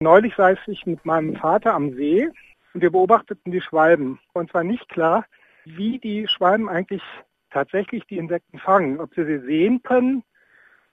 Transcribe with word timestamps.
Neulich 0.00 0.34
saß 0.36 0.58
ich 0.68 0.86
mit 0.86 1.04
meinem 1.04 1.34
Vater 1.34 1.74
am 1.74 1.92
See 1.96 2.28
und 2.72 2.82
wir 2.82 2.90
beobachteten 2.90 3.50
die 3.50 3.60
Schwalben. 3.60 4.20
Und 4.32 4.48
zwar 4.48 4.62
nicht 4.62 4.88
klar, 4.88 5.24
wie 5.64 5.98
die 5.98 6.28
Schwalben 6.28 6.68
eigentlich 6.68 7.02
tatsächlich 7.50 8.04
die 8.06 8.18
Insekten 8.18 8.60
fangen. 8.60 9.00
Ob 9.00 9.12
sie 9.16 9.24
sie 9.24 9.40
sehen 9.40 9.82
können, 9.82 10.22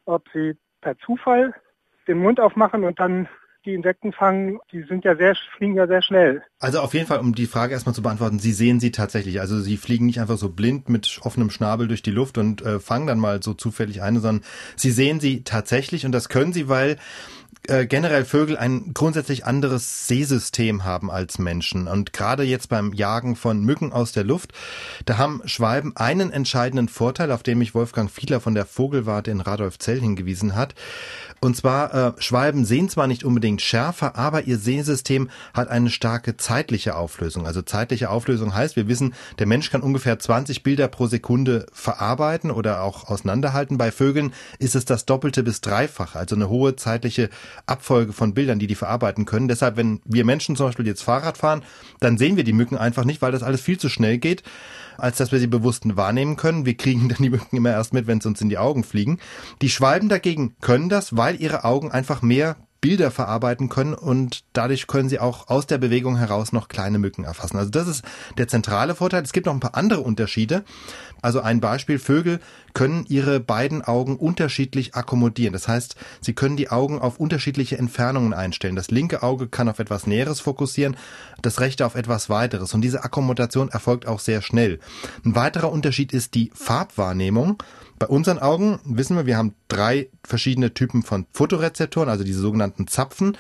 ob 0.06 0.24
sie 0.34 0.58
per 0.82 0.98
Zufall 0.98 1.54
den 2.08 2.18
Mund 2.18 2.40
aufmachen 2.40 2.84
und 2.84 3.00
dann 3.00 3.28
die 3.66 3.74
Insekten 3.74 4.12
fangen, 4.14 4.60
die 4.72 4.84
sind 4.84 5.04
ja 5.06 5.16
sehr, 5.16 5.36
fliegen 5.58 5.76
ja 5.76 5.88
sehr 5.88 6.02
schnell. 6.02 6.44
Also 6.60 6.80
auf 6.80 6.94
jeden 6.94 7.08
Fall, 7.08 7.20
um 7.20 7.34
die 7.34 7.48
Frage 7.48 7.74
erstmal 7.74 7.96
zu 7.96 8.02
beantworten, 8.02 8.40
Sie 8.40 8.54
sehen 8.54 8.80
sie 8.80 8.92
tatsächlich. 8.92 9.40
Also 9.40 9.60
Sie 9.60 9.78
fliegen 9.78 10.06
nicht 10.06 10.20
einfach 10.20 10.38
so 10.38 10.50
blind 10.50 10.90
mit 10.90 11.20
offenem 11.24 11.50
Schnabel 11.50 11.88
durch 11.88 12.02
die 12.02 12.12
Luft 12.12 12.38
und 12.38 12.62
äh, 12.62 12.80
fangen 12.80 13.08
dann 13.08 13.20
mal 13.20 13.42
so 13.42 13.54
zufällig 13.54 14.02
eine, 14.02 14.20
sondern 14.20 14.46
Sie 14.76 14.92
sehen 14.92 15.20
sie 15.20 15.44
tatsächlich 15.44 16.06
und 16.06 16.12
das 16.12 16.30
können 16.30 16.54
Sie, 16.54 16.70
weil 16.70 16.98
äh, 17.70 17.86
generell 17.86 18.26
Vögel 18.26 18.58
ein 18.58 18.94
grundsätzlich 18.94 19.46
anderes 19.46 20.08
Sehsystem 20.08 20.84
haben 20.84 21.12
als 21.12 21.40
Menschen. 21.40 21.88
Und 21.88 22.14
gerade 22.14 22.44
jetzt 22.44 22.70
beim 22.70 22.94
Jagen 22.94 23.36
von 23.36 23.64
Mücken 23.64 23.92
aus 23.92 24.12
der 24.12 24.24
Luft, 24.24 24.54
da 25.06 25.18
haben 25.18 25.42
Schwalben 25.46 25.96
einen 25.96 26.32
entscheidenden 26.32 26.88
Vorteil, 26.88 27.32
auf 27.32 27.44
den 27.44 27.58
mich 27.58 27.76
Wolfgang 27.76 28.10
Fiedler 28.10 28.40
von 28.40 28.56
der 28.56 28.66
Vogelwarte 28.66 29.32
in 29.32 29.42
Radolfzell 29.42 30.00
hingewiesen 30.00 30.56
hat. 30.56 30.76
Und 31.42 31.56
zwar, 31.56 31.94
äh, 31.94 32.22
Schwalben 32.22 32.66
sehen 32.66 32.90
zwar 32.90 33.08
nicht 33.08 33.24
unbedingt 33.24 33.62
schärfer, 33.62 34.16
aber 34.16 34.46
ihr 34.46 34.58
Sehsystem 34.58 35.30
hat 35.54 35.68
eine 35.68 35.90
starke 35.90 36.38
zeitliche 36.38 36.96
Auflösung. 36.96 37.46
Also 37.46 37.62
zeitliche 37.62 38.10
Auflösung 38.10 38.56
heißt, 38.56 38.76
wir 38.76 38.88
wissen, 38.88 39.14
der 39.38 39.46
Mensch 39.46 39.70
kann 39.70 39.82
ungefähr 39.82 40.18
20 40.18 40.64
Bilder 40.64 40.88
pro 40.88 41.08
Sekunde 41.08 41.68
verarbeiten 41.72 42.50
oder 42.50 42.82
auch 42.82 43.10
auseinanderhalten. 43.10 43.78
Bei 43.78 43.92
Vögeln 43.92 44.34
ist 44.60 44.76
es 44.76 44.86
das 44.86 45.06
Doppelte 45.06 45.44
bis 45.44 45.62
Dreifache, 45.62 46.18
also 46.18 46.36
eine 46.36 46.50
hohe 46.50 46.76
zeitliche 46.76 47.30
Abfolge 47.66 48.14
von 48.14 48.34
Bildern, 48.34 48.60
die 48.60 48.68
die 48.68 48.76
verarbeiten 48.76 49.26
können. 49.26 49.48
Deshalb, 49.48 49.78
wenn 49.78 50.02
wir 50.06 50.26
Menschen 50.26 50.56
zum 50.56 50.68
Beispiel 50.68 50.88
jetzt 50.88 51.04
Fahrrad 51.04 51.38
fahren, 51.38 51.64
dann 52.00 52.18
sehen 52.18 52.38
wir 52.38 52.44
die 52.44 52.54
Mücken 52.54 52.78
einfach 52.78 53.06
nicht, 53.06 53.22
weil 53.22 53.32
das 53.32 53.44
alles 53.44 53.62
viel 53.62 53.80
zu 53.80 53.90
schnell 53.90 54.18
geht, 54.18 54.44
als 54.98 55.18
dass 55.18 55.32
wir 55.32 55.40
sie 55.40 55.48
bewusst 55.48 55.84
wahrnehmen 55.96 56.36
können. 56.36 56.66
Wir 56.66 56.76
kriegen 56.76 57.10
dann 57.10 57.22
die 57.22 57.30
Mücken 57.30 57.56
immer 57.56 57.72
erst 57.72 57.94
mit, 57.94 58.08
wenn 58.08 58.22
sie 58.22 58.28
uns 58.28 58.42
in 58.42 58.50
die 58.50 58.58
Augen 58.58 58.84
fliegen. 58.84 59.20
Die 59.62 59.70
Schwalben 59.70 60.10
dagegen 60.10 60.56
können 60.62 60.90
das, 60.90 61.16
weil 61.18 61.42
ihre 61.42 61.64
Augen 61.64 61.92
einfach 61.92 62.22
mehr 62.22 62.56
Bilder 62.86 63.10
verarbeiten 63.10 63.68
können 63.68 63.96
und 63.96 64.44
dadurch 64.54 64.86
können 64.86 65.10
sie 65.10 65.18
auch 65.18 65.48
aus 65.48 65.66
der 65.66 65.80
Bewegung 65.80 66.18
heraus 66.18 66.52
noch 66.52 66.68
kleine 66.68 67.00
Mücken 67.00 67.24
erfassen. 67.24 67.58
Also 67.58 67.72
das 67.72 67.88
ist 67.88 68.06
der 68.38 68.48
zentrale 68.48 68.94
Vorteil. 68.94 69.24
Es 69.24 69.34
gibt 69.34 69.48
noch 69.48 69.56
ein 69.56 69.60
paar 69.60 69.74
andere 69.74 70.02
Unterschiede. 70.02 70.64
Also 71.20 71.42
ein 71.42 71.62
Beispiel, 71.62 71.98
Vögel 71.98 72.40
können 72.76 73.04
ihre 73.10 73.40
beiden 73.40 73.82
Augen 73.82 74.18
unterschiedlich 74.18 74.94
akkommodieren. 74.94 75.54
Das 75.54 75.68
heißt, 75.68 75.96
sie 76.22 76.34
können 76.34 76.58
die 76.58 76.70
Augen 76.70 77.00
auf 77.00 77.20
unterschiedliche 77.20 77.76
Entfernungen 77.76 78.36
einstellen. 78.36 78.76
Das 78.76 78.92
linke 78.92 79.24
Auge 79.24 79.48
kann 79.48 79.68
auf 79.68 79.80
etwas 79.80 80.06
Näheres 80.06 80.40
fokussieren, 80.40 80.96
das 81.42 81.62
rechte 81.62 81.88
auf 81.88 81.96
etwas 81.96 82.30
weiteres. 82.30 82.76
Und 82.76 82.82
diese 82.82 83.04
Akkommodation 83.04 83.70
erfolgt 83.70 84.08
auch 84.08 84.20
sehr 84.20 84.44
schnell. 84.44 84.80
Ein 85.26 85.36
weiterer 85.36 85.72
Unterschied 85.72 86.14
ist 86.14 86.36
die 86.36 86.52
Farbwahrnehmung. 86.54 87.58
Bei 87.98 88.08
unseren 88.08 88.40
Augen 88.40 88.80
wissen 88.84 89.16
wir, 89.16 89.26
wir 89.26 89.38
haben 89.38 89.56
drei 89.68 90.10
verschiedene 90.24 90.74
Typen 90.74 91.04
von 91.04 91.26
Fotorezeptoren, 91.32 92.10
also 92.10 92.24
diese 92.24 92.40
sogenannten 92.40 92.88
Zapfen. 92.88 93.38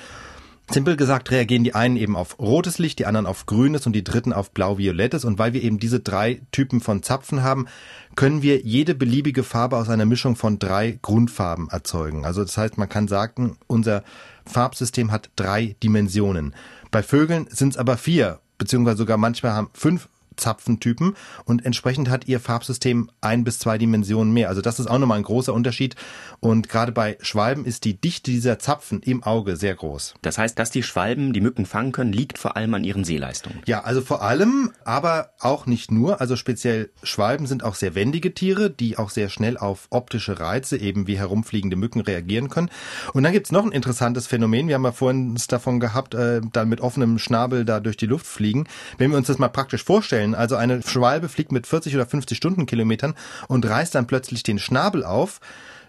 Simpel 0.72 0.95
gesagt 0.95 1.30
reagieren 1.30 1.64
die 1.64 1.75
einen 1.75 1.95
eben 1.95 2.16
auf 2.16 2.39
rotes 2.39 2.80
Licht, 2.80 2.98
die 2.98 3.06
anderen 3.06 3.28
auf 3.28 3.45
grünes 3.45 3.86
und 3.86 3.94
die 3.94 4.03
dritten 4.03 4.33
auf 4.33 4.52
blau-violettes. 4.52 5.23
Und 5.23 5.38
weil 5.38 5.53
wir 5.53 5.61
eben 5.61 5.78
diese 5.78 6.00
drei 6.00 6.42
Typen 6.52 6.81
von 6.81 7.03
Zapfen 7.03 7.44
haben, 7.44 7.67
können 8.16 8.42
wir 8.42 8.61
jede 8.61 8.95
beliebige 8.95 9.44
Farbe 9.44 9.78
aus 9.78 9.89
einer 9.89 10.06
Mischung 10.06 10.36
von 10.36 10.58
drei 10.58 10.98
Grundfarben 11.02 11.70
erzeugen. 11.70 12.26
Also 12.26 12.42
das 12.42 12.58
heißt, 12.58 12.78
man 12.78 12.89
kann 12.89 13.08
sagen, 13.08 13.58
unser 13.67 14.03
Farbsystem 14.48 15.11
hat 15.11 15.30
drei 15.36 15.76
Dimensionen. 15.83 16.56
Bei 16.89 17.03
Vögeln 17.03 17.48
sind 17.50 17.73
es 17.73 17.78
aber 17.78 17.98
vier, 17.98 18.39
beziehungsweise 18.58 18.98
sogar 18.98 19.17
manchmal 19.17 19.53
haben 19.53 19.70
fünf 19.73 20.09
Zapfentypen 20.38 21.16
und 21.45 21.66
entsprechend 21.66 22.09
hat 22.09 22.28
ihr 22.28 22.39
Farbsystem 22.39 23.09
ein 23.22 23.44
bis 23.44 23.59
zwei 23.59 23.77
Dimensionen 23.77 24.33
mehr. 24.33 24.49
Also 24.49 24.61
das 24.61 24.80
ist 24.80 24.87
auch 24.87 24.99
nochmal 24.99 25.17
ein 25.17 25.23
großer 25.23 25.54
Unterschied 25.54 25.95
und 26.39 26.70
gerade 26.70 26.92
bei 26.92 27.17
Schwalben 27.21 27.65
ist 27.65 27.86
die 27.86 27.99
Dichte 27.99 28.32
dieser 28.32 28.59
Zapfen 28.59 29.02
im 29.02 29.23
Auge 29.23 29.55
sehr 29.55 29.76
groß. 29.76 30.15
Das 30.21 30.37
heißt, 30.37 30.58
dass 30.58 30.71
die 30.71 30.83
Schwalben 30.83 31.33
die 31.33 31.42
Mücken 31.42 31.65
fangen 31.65 31.92
können, 31.92 32.14
liegt 32.14 32.37
vor 32.37 32.55
allem 32.58 32.73
an 32.73 32.83
ihren 32.83 33.04
Sehleistungen. 33.04 33.61
Ja, 33.65 33.83
also 33.83 34.02
vor 34.02 34.21
allem, 34.21 34.71
aber 34.83 35.32
auch 35.39 35.65
nicht 35.65 35.92
nur. 35.92 36.21
Also 36.21 36.36
speziell 36.36 36.89
Schwalben 37.04 37.48
sind 37.48 37.64
auch 37.64 37.76
sehr 37.76 37.95
wendige 37.95 38.33
Tiere, 38.33 38.70
die 38.70 38.98
auch 38.98 39.09
sehr 39.09 39.30
schnell 39.30 39.58
auf 39.58 39.88
optische 39.89 40.39
Reize, 40.39 40.77
eben 40.77 41.08
wie 41.08 41.17
herumfliegende 41.17 41.76
Mücken, 41.76 42.02
reagieren 42.02 42.49
können. 42.49 42.70
Und 43.14 43.23
dann 43.23 43.33
gibt's 43.33 43.52
noch 43.52 43.65
ein 43.65 43.71
interessantes 43.71 44.27
Phänomen. 44.27 44.67
Wir 44.67 44.76
haben 44.76 44.86
ja 44.86 44.92
vorhin 44.92 45.38
davon 45.48 45.80
gehabt, 45.80 46.14
äh, 46.14 46.42
dann 46.52 46.70
mit 46.70 46.82
offenem 46.82 47.20
Schnabel 47.20 47.65
da 47.65 47.80
durch 47.80 47.98
die 47.98 48.05
Luft 48.05 48.26
fliegen. 48.26 48.67
Wenn 48.98 49.11
wir 49.11 49.17
uns 49.17 49.27
das 49.27 49.39
mal 49.39 49.49
praktisch 49.49 49.83
vorstellen, 49.83 50.24
vorstellen. 50.25 50.36
Also 50.36 50.55
eine 50.55 50.81
Schwalbe 50.81 51.30
fliegt 51.30 51.52
mit 51.52 51.67
40 51.67 51.95
oder 51.95 52.05
50 52.05 52.37
Stundenkilometern 52.37 53.15
und 53.47 53.67
reißt 53.67 53.95
dann 53.95 54.08
plötzlich 54.08 54.43
den 54.43 54.59
Schnabel 54.59 55.03
auf 55.03 55.39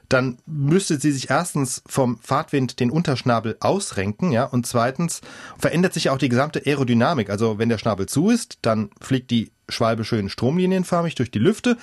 dann 0.08 0.38
müsste 0.46 1.00
sie 1.00 1.10
sich 1.10 1.30
erstens 1.30 1.82
vom 1.86 2.18
Fahrtwind 2.18 2.78
den 2.78 2.90
Unterschnabel 2.90 3.56
ausrenken, 3.60 4.30
ja, 4.30 4.44
und 4.44 4.66
zweitens 4.66 5.20
verändert 5.58 5.94
sich 5.94 6.10
auch 6.10 6.18
die 6.18 6.28
gesamte 6.28 6.62
Aerodynamik. 6.64 7.28
Also 7.28 7.58
wenn 7.58 7.68
der 7.68 7.78
Schnabel 7.78 8.06
zu 8.06 8.30
ist, 8.30 8.58
dann 8.62 8.90
fliegt 9.00 9.30
die 9.30 9.50
Schwalbe 9.68 10.04
schön 10.04 10.28
stromlinienförmig 10.28 11.16
durch 11.16 11.32
die 11.32 11.40
Lüfte. 11.40 11.76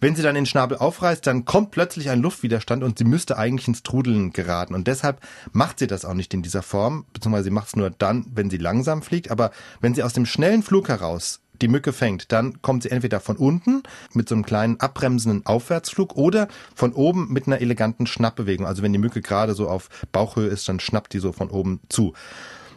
Wenn 0.00 0.16
sie 0.16 0.22
dann 0.22 0.34
den 0.34 0.46
Schnabel 0.46 0.78
aufreißt, 0.78 1.24
dann 1.24 1.44
kommt 1.44 1.70
plötzlich 1.70 2.10
ein 2.10 2.20
Luftwiderstand 2.20 2.82
und 2.82 2.98
sie 2.98 3.04
müsste 3.04 3.38
eigentlich 3.38 3.68
ins 3.68 3.84
Trudeln 3.84 4.32
geraten. 4.32 4.74
Und 4.74 4.88
deshalb 4.88 5.20
macht 5.52 5.78
sie 5.78 5.86
das 5.86 6.04
auch 6.04 6.14
nicht 6.14 6.34
in 6.34 6.42
dieser 6.42 6.62
Form, 6.62 7.06
beziehungsweise 7.12 7.44
sie 7.44 7.50
macht 7.50 7.68
es 7.68 7.76
nur 7.76 7.90
dann, 7.90 8.26
wenn 8.34 8.50
sie 8.50 8.56
langsam 8.56 9.02
fliegt. 9.02 9.30
Aber 9.30 9.52
wenn 9.80 9.94
sie 9.94 10.02
aus 10.02 10.14
dem 10.14 10.26
schnellen 10.26 10.64
Flug 10.64 10.88
heraus 10.88 11.40
die 11.62 11.68
Mücke 11.68 11.92
fängt, 11.92 12.32
dann 12.32 12.62
kommt 12.62 12.82
sie 12.82 12.90
entweder 12.90 13.20
von 13.20 13.36
unten 13.36 13.82
mit 14.12 14.28
so 14.28 14.34
einem 14.34 14.44
kleinen 14.44 14.80
abbremsenden 14.80 15.46
Aufwärtsflug 15.46 16.16
oder 16.16 16.48
von 16.74 16.92
oben 16.92 17.32
mit 17.32 17.46
einer 17.46 17.60
eleganten 17.60 18.06
Schnappbewegung. 18.06 18.66
Also 18.66 18.82
wenn 18.82 18.92
die 18.92 18.98
Mücke 18.98 19.20
gerade 19.20 19.54
so 19.54 19.68
auf 19.68 19.88
Bauchhöhe 20.12 20.48
ist, 20.48 20.68
dann 20.68 20.80
schnappt 20.80 21.12
die 21.12 21.18
so 21.18 21.32
von 21.32 21.50
oben 21.50 21.80
zu. 21.88 22.14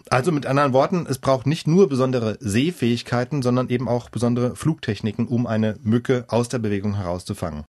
Also 0.10 0.34
mit 0.34 0.46
anderen 0.46 0.74
Worten, 0.74 1.06
es 1.10 1.20
braucht 1.20 1.48
nicht 1.48 1.68
nur 1.68 1.88
besondere 1.88 2.38
Sehfähigkeiten, 2.42 3.42
sondern 3.42 3.70
eben 3.70 3.88
auch 3.88 4.10
besondere 4.10 4.58
Flugtechniken, 4.58 5.26
um 5.26 5.48
eine 5.48 5.78
Mücke 5.84 6.26
aus 6.28 6.50
der 6.50 6.60
Bewegung 6.60 6.96
herauszufangen. 6.96 7.60